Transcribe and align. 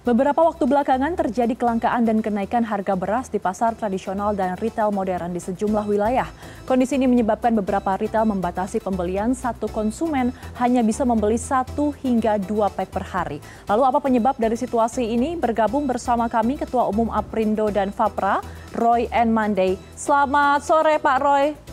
Beberapa 0.00 0.40
waktu 0.40 0.64
belakangan 0.64 1.12
terjadi 1.12 1.52
kelangkaan 1.52 2.08
dan 2.08 2.24
kenaikan 2.24 2.64
harga 2.64 2.96
beras 2.96 3.28
di 3.28 3.36
pasar 3.36 3.76
tradisional 3.76 4.32
dan 4.32 4.56
retail 4.56 4.88
modern 4.88 5.28
di 5.28 5.44
sejumlah 5.44 5.84
wilayah. 5.84 6.24
Kondisi 6.64 6.96
ini 6.96 7.04
menyebabkan 7.04 7.52
beberapa 7.52 8.00
retail 8.00 8.24
membatasi 8.24 8.80
pembelian 8.80 9.36
satu 9.36 9.68
konsumen 9.68 10.32
hanya 10.56 10.80
bisa 10.80 11.04
membeli 11.04 11.36
satu 11.36 11.92
hingga 12.00 12.40
dua 12.40 12.72
pack 12.72 12.88
per 12.88 13.04
hari. 13.04 13.38
Lalu 13.68 13.82
apa 13.84 13.98
penyebab 14.00 14.40
dari 14.40 14.56
situasi 14.56 15.04
ini? 15.04 15.36
Bergabung 15.36 15.84
bersama 15.84 16.32
kami 16.32 16.56
Ketua 16.56 16.88
Umum 16.88 17.12
Aprindo 17.12 17.68
dan 17.68 17.92
Fapra, 17.92 18.40
Roy 18.72 19.04
N. 19.12 19.36
Monday. 19.36 19.76
Selamat 20.00 20.64
sore 20.64 20.96
Pak 20.96 21.18
Roy. 21.20 21.69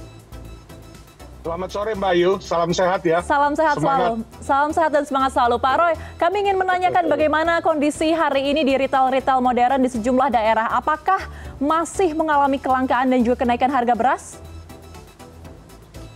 Selamat 1.47 1.71
sore 1.71 1.95
Mbak 1.95 2.11
Ayu, 2.11 2.31
salam 2.43 2.71
sehat 2.75 3.07
ya. 3.07 3.23
Salam 3.23 3.55
sehat 3.55 3.79
semangat. 3.79 4.19
selalu. 4.19 4.43
Salam 4.43 4.71
sehat 4.75 4.91
dan 4.91 5.03
semangat 5.07 5.31
selalu. 5.31 5.55
Pak 5.63 5.75
Roy, 5.79 5.93
kami 6.19 6.43
ingin 6.43 6.59
menanyakan 6.59 7.07
bagaimana 7.07 7.63
kondisi 7.63 8.11
hari 8.11 8.51
ini 8.51 8.67
di 8.67 8.75
retail-retail 8.75 9.39
modern 9.39 9.79
di 9.79 9.87
sejumlah 9.87 10.27
daerah. 10.27 10.67
Apakah 10.75 11.23
masih 11.55 12.11
mengalami 12.19 12.59
kelangkaan 12.59 13.07
dan 13.15 13.23
juga 13.23 13.47
kenaikan 13.47 13.71
harga 13.71 13.95
beras? 13.95 14.43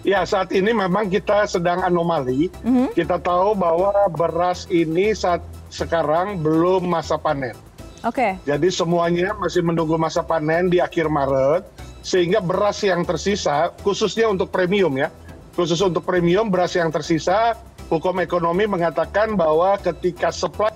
Ya, 0.04 0.20
saat 0.28 0.52
ini 0.52 0.76
memang 0.76 1.08
kita 1.08 1.48
sedang 1.48 1.80
anomali. 1.80 2.52
Mm 2.68 2.72
-hmm. 2.76 2.88
Kita 2.92 3.16
tahu 3.16 3.56
bahwa 3.56 4.12
beras 4.12 4.68
ini 4.68 5.16
saat 5.16 5.40
sekarang 5.72 6.44
belum 6.44 6.84
masa 6.92 7.16
panen. 7.16 7.56
Oke. 8.04 8.36
Okay. 8.36 8.52
Jadi 8.52 8.68
semuanya 8.68 9.32
masih 9.40 9.64
menunggu 9.64 9.96
masa 9.96 10.28
panen 10.28 10.68
di 10.68 10.84
akhir 10.84 11.08
Maret 11.08 11.81
sehingga 12.02 12.42
beras 12.42 12.82
yang 12.82 13.06
tersisa 13.06 13.70
khususnya 13.86 14.26
untuk 14.30 14.50
premium 14.50 14.94
ya 14.98 15.14
khusus 15.54 15.78
untuk 15.82 16.02
premium 16.02 16.50
beras 16.50 16.74
yang 16.74 16.90
tersisa 16.90 17.54
hukum 17.88 18.18
ekonomi 18.20 18.66
mengatakan 18.66 19.38
bahwa 19.38 19.78
ketika 19.80 20.34
supply 20.34 20.74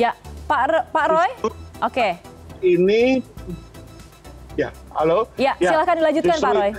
Ya, 0.00 0.16
Pak 0.48 0.88
Pak 0.90 1.06
Roy? 1.12 1.30
Oke. 1.44 1.52
Okay. 1.84 2.12
Ini 2.64 3.20
ya, 4.56 4.72
halo. 4.96 5.28
Ya, 5.36 5.52
ya 5.60 5.76
silakan 5.76 5.94
dilanjutkan 6.00 6.36
Pak 6.40 6.52
Roy. 6.58 6.70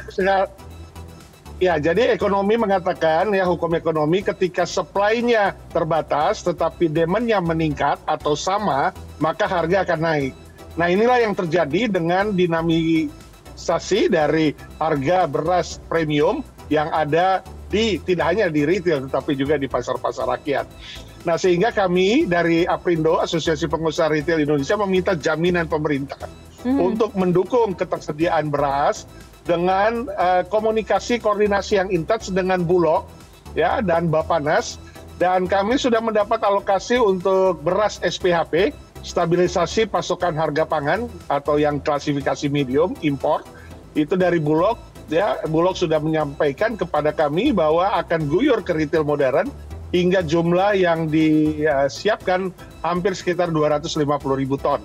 Ya, 1.61 1.77
jadi 1.77 2.09
ekonomi 2.11 2.57
mengatakan 2.57 3.29
ya 3.29 3.45
hukum 3.45 3.77
ekonomi 3.77 4.25
ketika 4.25 4.65
supply-nya 4.65 5.53
terbatas 5.69 6.41
tetapi 6.41 6.89
demand-nya 6.89 7.37
meningkat 7.39 8.01
atau 8.09 8.33
sama, 8.33 8.89
maka 9.21 9.45
harga 9.45 9.85
akan 9.85 9.99
naik. 10.01 10.33
Nah, 10.73 10.89
inilah 10.89 11.21
yang 11.21 11.37
terjadi 11.37 11.85
dengan 11.85 12.33
dinamisasi 12.33 14.09
dari 14.09 14.57
harga 14.81 15.29
beras 15.29 15.77
premium 15.85 16.41
yang 16.73 16.89
ada 16.89 17.45
di 17.69 18.01
tidak 18.01 18.33
hanya 18.33 18.49
di 18.49 18.65
retail 18.65 19.05
tetapi 19.09 19.37
juga 19.37 19.61
di 19.61 19.69
pasar-pasar 19.69 20.25
rakyat. 20.25 20.65
Nah, 21.23 21.39
sehingga 21.39 21.71
kami 21.71 22.27
dari 22.27 22.67
Aprindo, 22.67 23.21
Asosiasi 23.21 23.71
Pengusaha 23.71 24.11
Retail 24.11 24.43
Indonesia 24.43 24.75
meminta 24.83 25.15
jaminan 25.15 25.71
pemerintah 25.71 26.19
hmm. 26.67 26.77
untuk 26.81 27.15
mendukung 27.15 27.71
ketersediaan 27.71 28.51
beras 28.51 29.07
dengan 29.43 30.07
uh, 30.15 30.41
komunikasi 30.47 31.19
koordinasi 31.19 31.79
yang 31.79 31.89
intens 31.91 32.31
dengan 32.31 32.63
Bulog 32.63 33.07
ya 33.53 33.83
dan 33.83 34.07
Bapanas 34.07 34.79
dan 35.19 35.45
kami 35.45 35.77
sudah 35.77 35.99
mendapat 35.99 36.41
alokasi 36.41 36.97
untuk 36.97 37.59
beras 37.61 37.99
SPHP 38.01 38.71
stabilisasi 39.03 39.91
pasokan 39.91 40.33
harga 40.33 40.63
pangan 40.63 41.11
atau 41.27 41.59
yang 41.59 41.83
klasifikasi 41.83 42.47
medium 42.47 42.95
impor 43.03 43.43
itu 43.93 44.15
dari 44.15 44.39
Bulog 44.39 44.79
ya 45.11 45.37
Bulog 45.51 45.75
sudah 45.75 45.99
menyampaikan 45.99 46.79
kepada 46.79 47.11
kami 47.11 47.51
bahwa 47.51 47.91
akan 47.99 48.31
guyur 48.31 48.63
ke 48.63 48.71
retail 48.71 49.03
modern 49.03 49.51
hingga 49.93 50.25
jumlah 50.25 50.73
yang 50.73 51.05
disiapkan 51.05 52.49
hampir 52.81 53.13
sekitar 53.13 53.53
250 53.53 54.01
ribu 54.33 54.57
ton. 54.57 54.81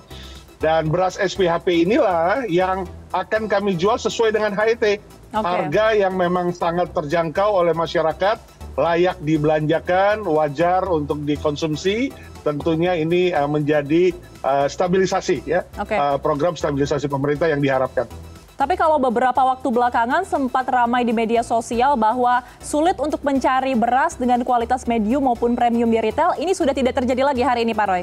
Dan 0.58 0.90
beras 0.90 1.14
SPHP 1.14 1.86
inilah 1.86 2.42
yang 2.50 2.82
akan 3.14 3.46
kami 3.46 3.78
jual 3.78 3.94
sesuai 3.94 4.34
dengan 4.34 4.50
HET. 4.58 4.98
Okay. 5.28 5.44
Harga 5.44 5.86
yang 5.94 6.18
memang 6.18 6.50
sangat 6.50 6.90
terjangkau 6.96 7.62
oleh 7.62 7.76
masyarakat, 7.76 8.36
layak 8.74 9.16
dibelanjakan, 9.22 10.26
wajar 10.26 10.82
untuk 10.88 11.22
dikonsumsi. 11.22 12.10
Tentunya 12.42 12.96
ini 12.98 13.30
uh, 13.30 13.46
menjadi 13.46 14.10
uh, 14.42 14.66
stabilisasi 14.66 15.46
ya, 15.46 15.62
okay. 15.76 16.00
uh, 16.00 16.16
program 16.16 16.56
stabilisasi 16.56 17.06
pemerintah 17.06 17.46
yang 17.46 17.60
diharapkan. 17.60 18.08
Tapi 18.58 18.74
kalau 18.74 18.98
beberapa 18.98 19.38
waktu 19.38 19.70
belakangan 19.70 20.26
sempat 20.26 20.66
ramai 20.66 21.06
di 21.06 21.14
media 21.14 21.46
sosial 21.46 21.94
bahwa 21.94 22.42
sulit 22.58 22.98
untuk 22.98 23.22
mencari 23.22 23.70
beras 23.78 24.18
dengan 24.18 24.42
kualitas 24.42 24.82
medium 24.82 25.30
maupun 25.30 25.54
premium 25.54 25.86
di 25.86 26.02
retail, 26.02 26.34
ini 26.42 26.50
sudah 26.50 26.74
tidak 26.74 26.98
terjadi 26.98 27.22
lagi 27.22 27.46
hari 27.46 27.62
ini 27.62 27.70
Pak 27.70 27.86
Roy? 27.86 28.02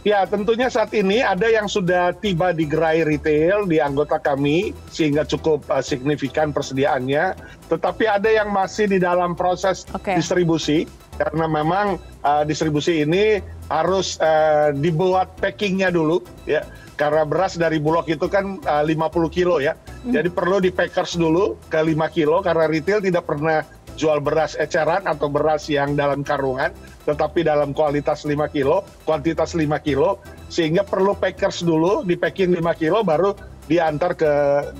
Ya, 0.00 0.24
tentunya 0.24 0.72
saat 0.72 0.96
ini 0.96 1.20
ada 1.20 1.44
yang 1.44 1.68
sudah 1.68 2.16
tiba 2.16 2.56
di 2.56 2.64
gerai 2.64 3.04
retail 3.04 3.68
di 3.68 3.84
anggota 3.84 4.16
kami 4.16 4.72
sehingga 4.88 5.28
cukup 5.28 5.60
uh, 5.68 5.84
signifikan 5.84 6.56
persediaannya. 6.56 7.36
Tetapi 7.68 8.04
ada 8.08 8.32
yang 8.32 8.48
masih 8.48 8.88
di 8.88 8.96
dalam 8.96 9.36
proses 9.36 9.84
okay. 9.92 10.16
distribusi 10.16 10.88
karena 11.20 11.44
memang 11.44 12.00
uh, 12.24 12.48
distribusi 12.48 13.04
ini 13.04 13.44
harus 13.68 14.16
uh, 14.24 14.72
dibuat 14.72 15.36
packingnya 15.36 15.92
dulu 15.92 16.24
ya. 16.48 16.64
Karena 16.96 17.24
beras 17.24 17.56
dari 17.60 17.76
Bulog 17.76 18.08
itu 18.08 18.24
kan 18.28 18.56
uh, 18.64 18.84
50 18.84 18.96
kilo 19.28 19.60
ya. 19.60 19.76
Hmm. 19.76 20.16
Jadi 20.16 20.32
perlu 20.32 20.64
di 20.64 20.72
packers 20.72 21.20
dulu 21.20 21.60
ke 21.68 21.76
5 21.76 21.92
kilo 22.16 22.40
karena 22.40 22.64
retail 22.72 23.04
tidak 23.04 23.28
pernah 23.28 23.60
jual 24.00 24.24
beras 24.24 24.56
eceran 24.56 25.04
atau 25.04 25.28
beras 25.28 25.68
yang 25.68 25.92
dalam 25.92 26.24
karungan 26.24 26.72
tetapi 27.08 27.42
dalam 27.42 27.72
kualitas 27.72 28.22
5 28.22 28.36
kilo, 28.52 28.84
kuantitas 29.08 29.56
5 29.56 29.66
kilo, 29.80 30.20
sehingga 30.52 30.84
perlu 30.84 31.16
packers 31.16 31.64
dulu, 31.64 32.04
di 32.04 32.14
packing 32.14 32.54
5 32.54 32.80
kilo 32.80 33.00
baru 33.00 33.32
diantar 33.70 34.18
ke 34.18 34.32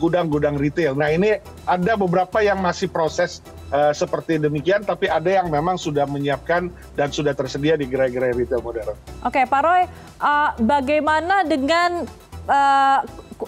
gudang-gudang 0.02 0.58
retail. 0.58 0.98
Nah 0.98 1.14
ini 1.14 1.38
ada 1.62 1.94
beberapa 1.94 2.42
yang 2.42 2.58
masih 2.58 2.90
proses 2.90 3.38
uh, 3.70 3.94
seperti 3.94 4.42
demikian, 4.42 4.82
tapi 4.82 5.06
ada 5.06 5.30
yang 5.30 5.46
memang 5.46 5.78
sudah 5.78 6.04
menyiapkan 6.10 6.74
dan 6.98 7.08
sudah 7.14 7.30
tersedia 7.30 7.78
di 7.78 7.86
gerai-gerai 7.86 8.34
retail 8.34 8.58
modern. 8.62 8.98
Oke 9.22 9.46
Pak 9.46 9.62
Roy, 9.62 9.86
uh, 10.18 10.50
bagaimana 10.58 11.46
dengan 11.46 12.02
uh, 12.50 13.06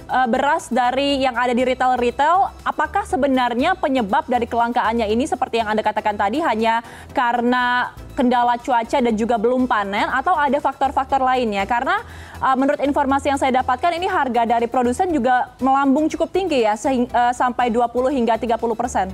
uh, 0.08 0.28
beras 0.28 0.68
dari 0.72 1.20
yang 1.20 1.36
ada 1.36 1.52
di 1.52 1.62
retail-retail, 1.64 2.50
apakah 2.64 3.04
sebenarnya 3.04 3.76
penyebab 3.76 4.26
dari 4.26 4.48
kelangkaannya 4.48 5.08
ini 5.10 5.24
seperti 5.28 5.60
yang 5.60 5.72
Anda 5.72 5.84
katakan 5.84 6.16
tadi 6.16 6.40
hanya 6.40 6.80
karena 7.12 7.92
kendala 8.12 8.60
cuaca 8.60 8.98
dan 9.00 9.14
juga 9.16 9.40
belum 9.40 9.64
panen 9.64 10.08
atau 10.08 10.36
ada 10.36 10.58
faktor-faktor 10.60 11.20
lainnya? 11.20 11.64
Karena 11.64 12.00
uh, 12.40 12.56
menurut 12.56 12.80
informasi 12.80 13.32
yang 13.32 13.40
saya 13.40 13.62
dapatkan 13.62 13.92
ini 13.96 14.08
harga 14.08 14.42
dari 14.44 14.66
produsen 14.66 15.12
juga 15.12 15.52
melambung 15.62 16.08
cukup 16.08 16.32
tinggi 16.32 16.64
ya 16.64 16.74
uh, 16.76 17.32
sampai 17.32 17.68
20 17.68 17.88
hingga 18.12 18.34
30 18.36 18.58
persen. 18.76 19.08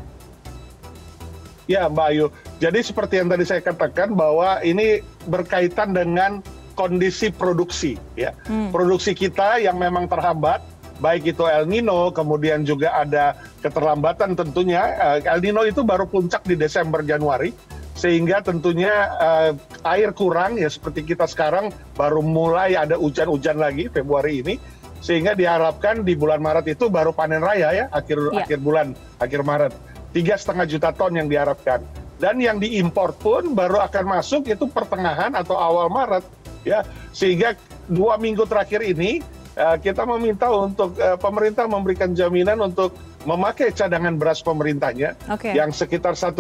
Ya 1.69 1.85
Mbak 1.85 2.07
Ayu, 2.09 2.27
jadi 2.57 2.81
seperti 2.81 3.21
yang 3.21 3.29
tadi 3.29 3.45
saya 3.45 3.61
katakan 3.61 4.17
bahwa 4.17 4.57
ini 4.65 5.05
berkaitan 5.29 5.93
dengan 5.93 6.41
kondisi 6.79 7.35
produksi 7.35 7.99
ya. 8.15 8.31
Hmm. 8.47 8.71
Produksi 8.71 9.19
kita 9.19 9.59
yang 9.59 9.83
memang 9.83 10.07
terhambat 10.07 10.63
baik 11.03 11.35
itu 11.35 11.43
El 11.47 11.67
Nino, 11.67 12.15
kemudian 12.15 12.63
juga 12.63 12.95
ada 12.95 13.35
keterlambatan 13.59 14.39
tentunya. 14.39 14.95
Uh, 14.99 15.19
El 15.27 15.43
Nino 15.43 15.67
itu 15.67 15.83
baru 15.83 16.07
puncak 16.07 16.47
di 16.47 16.55
Desember 16.55 17.03
Januari, 17.03 17.51
sehingga 17.99 18.43
tentunya 18.43 19.11
uh, 19.19 19.53
air 19.83 20.15
kurang 20.15 20.59
ya 20.59 20.71
seperti 20.71 21.03
kita 21.03 21.27
sekarang 21.27 21.75
baru 21.99 22.23
mulai 22.23 22.79
ada 22.79 22.95
hujan-hujan 22.95 23.59
lagi 23.59 23.91
Februari 23.91 24.43
ini, 24.43 24.55
sehingga 24.99 25.35
diharapkan 25.35 26.03
di 26.03 26.19
bulan 26.19 26.43
Maret 26.43 26.79
itu 26.79 26.91
baru 26.91 27.15
panen 27.15 27.43
raya 27.43 27.71
ya 27.75 27.85
akhir 27.95 28.19
yeah. 28.35 28.43
akhir 28.43 28.59
bulan 28.63 28.87
akhir 29.23 29.41
Maret 29.47 29.73
tiga 30.11 30.35
setengah 30.35 30.67
juta 30.67 30.91
ton 30.91 31.15
yang 31.15 31.31
diharapkan 31.31 31.83
dan 32.19 32.43
yang 32.43 32.59
diimpor 32.59 33.15
pun 33.15 33.55
baru 33.55 33.79
akan 33.87 34.19
masuk 34.19 34.51
itu 34.51 34.67
pertengahan 34.67 35.31
atau 35.39 35.55
awal 35.55 35.87
Maret 35.87 36.27
ya 36.69 36.85
sehingga 37.17 37.57
dua 37.89 38.21
minggu 38.21 38.45
terakhir 38.45 38.85
ini 38.85 39.25
uh, 39.57 39.77
kita 39.81 40.05
meminta 40.05 40.53
untuk 40.53 40.95
uh, 41.01 41.17
pemerintah 41.17 41.65
memberikan 41.65 42.13
jaminan 42.13 42.61
untuk 42.61 42.93
memakai 43.27 43.75
cadangan 43.75 44.15
beras 44.15 44.41
pemerintahnya 44.41 45.19
okay. 45.27 45.53
yang 45.53 45.75
sekitar 45.75 46.15
1,2 46.15 46.39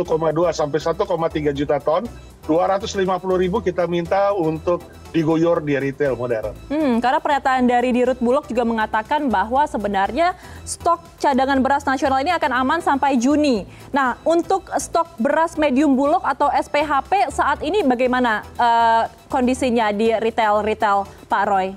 sampai 0.54 0.78
1,3 0.78 1.58
juta 1.58 1.76
ton, 1.82 2.06
250 2.48 3.04
ribu 3.36 3.60
kita 3.60 3.84
minta 3.84 4.32
untuk 4.32 4.80
diguyur 5.12 5.60
di 5.60 5.76
retail 5.76 6.16
modern. 6.16 6.56
Hmm, 6.72 6.96
karena 7.00 7.20
pernyataan 7.20 7.68
dari 7.68 7.92
Dirut 7.92 8.16
Bulog 8.20 8.48
juga 8.48 8.64
mengatakan 8.64 9.28
bahwa 9.28 9.68
sebenarnya 9.68 10.32
stok 10.64 11.04
cadangan 11.20 11.60
beras 11.60 11.84
nasional 11.84 12.24
ini 12.24 12.32
akan 12.32 12.52
aman 12.64 12.80
sampai 12.80 13.20
Juni. 13.20 13.68
Nah, 13.92 14.16
untuk 14.24 14.64
stok 14.80 15.20
beras 15.20 15.60
medium 15.60 15.92
Bulog 15.92 16.24
atau 16.24 16.48
SPHP 16.48 17.28
saat 17.32 17.60
ini 17.60 17.84
bagaimana 17.84 18.44
uh, 18.56 19.04
kondisinya 19.28 19.92
di 19.92 20.12
retail-retail 20.16 21.04
Pak 21.28 21.44
Roy? 21.44 21.76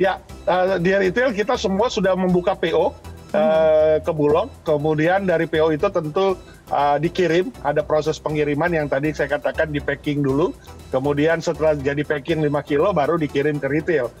Ya, 0.00 0.20
uh, 0.48 0.80
di 0.80 0.92
retail 0.96 1.36
kita 1.36 1.60
semua 1.60 1.92
sudah 1.92 2.16
membuka 2.16 2.56
PO 2.56 3.11
ke 4.02 4.12
Bulog, 4.12 4.52
kemudian 4.62 5.24
dari 5.24 5.48
PO 5.48 5.72
itu 5.72 5.88
tentu 5.88 6.36
uh, 6.68 6.96
dikirim, 7.00 7.48
ada 7.64 7.80
proses 7.80 8.20
pengiriman 8.20 8.68
yang 8.68 8.86
tadi 8.92 9.12
saya 9.16 9.40
katakan 9.40 9.72
di 9.72 9.80
packing 9.80 10.20
dulu, 10.20 10.52
kemudian 10.92 11.40
setelah 11.40 11.72
jadi 11.72 12.04
packing 12.04 12.44
5 12.44 12.52
kilo 12.68 12.92
baru 12.92 13.16
dikirim 13.16 13.56
ke 13.56 13.68
retail. 13.72 14.12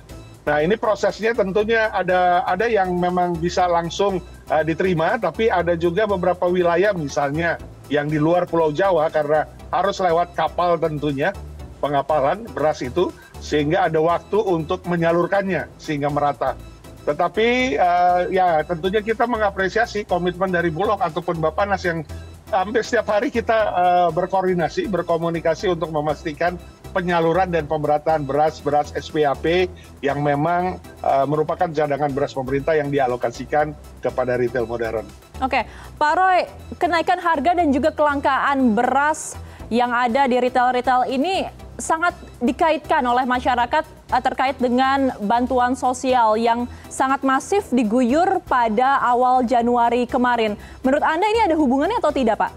Nah 0.42 0.58
ini 0.58 0.74
prosesnya 0.74 1.36
tentunya 1.36 1.92
ada 1.94 2.42
ada 2.48 2.66
yang 2.66 2.98
memang 2.98 3.38
bisa 3.38 3.68
langsung 3.68 4.18
uh, 4.48 4.62
diterima, 4.64 5.20
tapi 5.20 5.52
ada 5.52 5.76
juga 5.76 6.08
beberapa 6.08 6.48
wilayah 6.48 6.90
misalnya 6.96 7.60
yang 7.92 8.08
di 8.08 8.16
luar 8.16 8.48
Pulau 8.48 8.72
Jawa 8.72 9.12
karena 9.12 9.46
harus 9.68 10.00
lewat 10.00 10.32
kapal 10.32 10.80
tentunya 10.80 11.30
pengapalan 11.78 12.48
beras 12.56 12.80
itu 12.80 13.12
sehingga 13.42 13.90
ada 13.90 13.98
waktu 13.98 14.38
untuk 14.38 14.86
menyalurkannya 14.88 15.68
sehingga 15.76 16.08
merata. 16.08 16.54
Tetapi 17.02 17.78
uh, 17.78 18.30
ya 18.30 18.62
tentunya 18.62 19.02
kita 19.02 19.26
mengapresiasi 19.26 20.06
komitmen 20.06 20.54
dari 20.54 20.70
Bulog 20.70 21.02
ataupun 21.02 21.42
Bapanas 21.42 21.82
yang 21.82 22.06
hampir 22.52 22.84
setiap 22.84 23.08
hari 23.10 23.32
kita 23.32 23.58
uh, 23.72 24.08
berkoordinasi, 24.12 24.86
berkomunikasi 24.86 25.72
untuk 25.72 25.88
memastikan 25.90 26.60
penyaluran 26.92 27.48
dan 27.48 27.64
pemerataan 27.64 28.28
beras-beras 28.28 28.92
SPAP 28.92 29.72
yang 30.04 30.20
memang 30.20 30.76
uh, 31.00 31.24
merupakan 31.24 31.72
cadangan 31.72 32.12
beras 32.12 32.36
pemerintah 32.36 32.76
yang 32.76 32.92
dialokasikan 32.92 33.72
kepada 34.04 34.36
retail 34.36 34.68
modern. 34.68 35.08
Oke, 35.40 35.64
Pak 35.96 36.12
Roy, 36.14 36.44
kenaikan 36.76 37.18
harga 37.18 37.56
dan 37.56 37.72
juga 37.72 37.90
kelangkaan 37.96 38.76
beras 38.76 39.34
yang 39.72 39.88
ada 39.88 40.28
di 40.28 40.36
retail-retail 40.36 41.08
ini 41.08 41.48
sangat 41.82 42.14
dikaitkan 42.38 43.02
oleh 43.02 43.26
masyarakat 43.26 43.84
eh, 43.84 44.22
terkait 44.22 44.56
dengan 44.62 45.10
bantuan 45.18 45.74
sosial 45.74 46.38
yang 46.38 46.70
sangat 46.86 47.26
masif 47.26 47.66
diguyur 47.74 48.38
pada 48.46 49.02
awal 49.02 49.42
Januari 49.42 50.06
kemarin. 50.06 50.54
Menurut 50.86 51.02
Anda 51.02 51.26
ini 51.26 51.40
ada 51.50 51.56
hubungannya 51.58 51.98
atau 51.98 52.14
tidak, 52.14 52.38
Pak? 52.38 52.52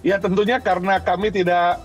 Ya 0.00 0.16
tentunya 0.16 0.60
karena 0.60 1.00
kami 1.00 1.28
tidak 1.28 1.80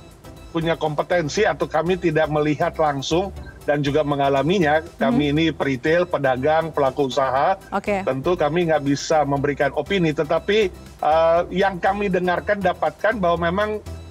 punya 0.49 0.75
kompetensi 0.75 1.45
atau 1.45 1.69
kami 1.69 1.95
tidak 1.95 2.27
melihat 2.27 2.73
langsung 2.75 3.31
dan 3.69 3.85
juga 3.85 4.01
mengalaminya. 4.01 4.81
Kami 4.97 5.29
hmm. 5.29 5.33
ini 5.37 5.45
peritel, 5.53 6.09
pedagang, 6.09 6.73
pelaku 6.73 7.05
usaha. 7.05 7.53
Okay. 7.69 8.01
Tentu 8.01 8.33
kami 8.33 8.65
nggak 8.65 8.81
bisa 8.81 9.21
memberikan 9.29 9.69
opini, 9.77 10.09
tetapi 10.09 10.73
uh, 11.05 11.45
yang 11.53 11.77
kami 11.77 12.09
dengarkan 12.09 12.57
dapatkan 12.59 13.21
bahwa 13.21 13.37
memang 13.45 13.69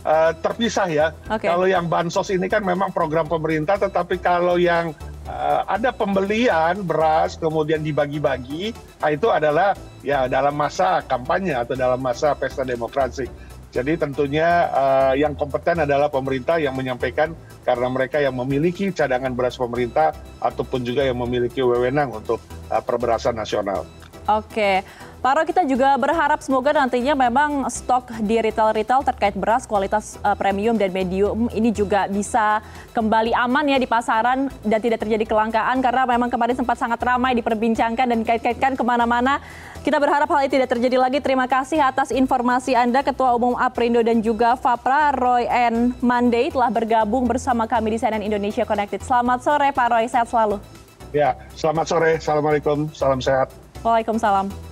uh, 0.08 0.32
terpisah 0.40 0.88
ya. 0.88 1.06
Okay. 1.28 1.52
Kalau 1.52 1.69
yang 1.69 1.87
bansos 1.87 2.32
ini 2.32 2.49
kan 2.49 2.64
memang 2.64 2.90
program 2.96 3.28
pemerintah, 3.28 3.76
tetapi 3.76 4.16
kalau 4.25 4.56
yang 4.56 4.96
uh, 5.28 5.69
ada 5.69 5.93
pembelian 5.93 6.81
beras 6.81 7.37
kemudian 7.37 7.84
dibagi-bagi, 7.84 8.72
nah 9.05 9.12
itu 9.12 9.28
adalah 9.28 9.76
ya 10.00 10.25
dalam 10.26 10.56
masa 10.56 11.05
kampanye 11.05 11.52
atau 11.52 11.76
dalam 11.76 12.00
masa 12.00 12.32
pesta 12.32 12.64
demokrasi. 12.64 13.28
Jadi 13.69 14.00
tentunya 14.00 14.72
uh, 14.72 15.12
yang 15.12 15.37
kompeten 15.37 15.84
adalah 15.84 16.08
pemerintah 16.08 16.56
yang 16.56 16.72
menyampaikan 16.72 17.37
karena 17.69 17.88
mereka 17.93 18.16
yang 18.16 18.32
memiliki 18.32 18.88
cadangan 18.96 19.37
beras 19.37 19.61
pemerintah 19.61 20.16
ataupun 20.40 20.88
juga 20.88 21.04
yang 21.04 21.20
memiliki 21.20 21.61
wewenang 21.61 22.08
untuk 22.16 22.40
uh, 22.72 22.81
perberasan 22.81 23.37
nasional. 23.37 23.84
Oke. 24.25 24.81
Pak 25.18 25.34
Ro, 25.34 25.42
kita 25.42 25.66
juga 25.66 25.98
berharap 25.98 26.38
semoga 26.46 26.70
nantinya 26.70 27.10
memang 27.18 27.66
stok 27.66 28.22
di 28.22 28.38
retail-retail 28.38 29.02
terkait 29.02 29.34
beras 29.34 29.66
kualitas 29.66 30.14
uh, 30.22 30.38
premium 30.38 30.78
dan 30.78 30.94
medium 30.94 31.50
ini 31.50 31.74
juga 31.74 32.06
bisa 32.06 32.62
kembali 32.94 33.34
aman 33.34 33.66
ya 33.66 33.82
di 33.82 33.90
pasaran 33.90 34.46
dan 34.62 34.78
tidak 34.78 35.02
terjadi 35.02 35.26
kelangkaan 35.26 35.82
karena 35.82 36.06
memang 36.06 36.30
kemarin 36.30 36.54
sempat 36.54 36.78
sangat 36.78 37.02
ramai 37.02 37.34
diperbincangkan 37.34 38.06
dan 38.06 38.22
dikait-kaitkan 38.22 38.78
ke 38.78 38.84
mana-mana. 38.86 39.42
Kita 39.82 39.98
berharap 39.98 40.30
hal 40.30 40.46
ini 40.46 40.54
tidak 40.54 40.70
terjadi 40.78 41.02
lagi. 41.02 41.18
Terima 41.18 41.50
kasih 41.50 41.82
atas 41.82 42.14
informasi 42.14 42.78
Anda 42.78 43.02
Ketua 43.02 43.34
Umum 43.34 43.58
Aprindo 43.58 43.98
dan 44.06 44.22
juga 44.22 44.54
Fapra 44.54 45.10
Roy 45.10 45.50
N. 45.50 45.98
Monday 45.98 46.54
telah 46.54 46.70
bergabung 46.70 47.26
bersama 47.26 47.66
kami 47.66 47.98
di 47.98 47.98
CNN 47.98 48.22
Indonesia 48.22 48.62
Connected. 48.62 49.02
Selamat 49.02 49.42
sore 49.42 49.74
Pak 49.74 49.86
Roy, 49.90 50.06
sehat 50.06 50.30
selalu. 50.30 50.62
Ya, 51.10 51.34
selamat 51.58 51.86
sore. 51.90 52.10
Assalamualaikum, 52.22 52.86
salam 52.94 53.18
sehat. 53.18 53.50
Waalaikumsalam. 53.82 54.67